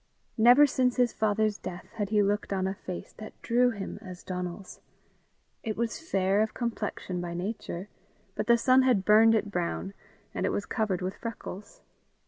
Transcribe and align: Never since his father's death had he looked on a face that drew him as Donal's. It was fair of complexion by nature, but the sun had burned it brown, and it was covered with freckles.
Never 0.39 0.65
since 0.65 0.95
his 0.95 1.13
father's 1.13 1.59
death 1.59 1.91
had 1.93 2.09
he 2.09 2.23
looked 2.23 2.51
on 2.51 2.65
a 2.65 2.73
face 2.73 3.13
that 3.19 3.39
drew 3.43 3.69
him 3.69 3.99
as 4.01 4.23
Donal's. 4.23 4.79
It 5.61 5.77
was 5.77 5.99
fair 5.99 6.41
of 6.41 6.55
complexion 6.55 7.21
by 7.21 7.35
nature, 7.35 7.87
but 8.33 8.47
the 8.47 8.57
sun 8.57 8.81
had 8.81 9.05
burned 9.05 9.35
it 9.35 9.51
brown, 9.51 9.93
and 10.33 10.43
it 10.43 10.49
was 10.51 10.65
covered 10.65 11.03
with 11.03 11.17
freckles. 11.17 11.81